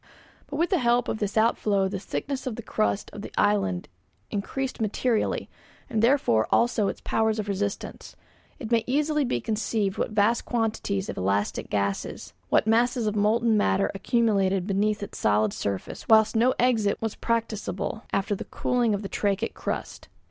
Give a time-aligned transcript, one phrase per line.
[0.47, 3.87] But with the help of this outflow the thickness of the crust of the island
[4.31, 5.47] increased materially,
[5.91, 8.15] and therefore also its powers of resistance.
[8.57, 13.55] It may easily be conceived what vast quantities of elastic gases, what masses of molten
[13.55, 19.03] matter accumulated beneath its solid surface whilst no exit was practicable after the cooling of
[19.03, 20.09] the trachytic crust.